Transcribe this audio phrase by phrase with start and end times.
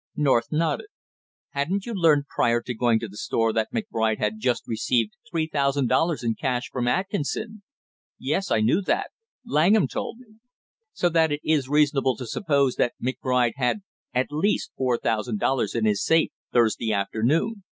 [0.15, 0.87] North nodded.
[1.49, 5.45] "Hadn't you learned prior to going to the store that McBride had just received three
[5.47, 7.61] thousand dollars in cash from Atkinson?"
[8.17, 9.11] "Yes, I knew that,
[9.45, 10.37] Langham told me."
[10.91, 15.75] "So that it is reasonable to suppose that McBride had at least four thousand dollars
[15.75, 17.63] in his safe Thursday afternoon."